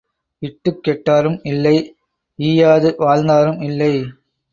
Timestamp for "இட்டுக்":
0.41-0.79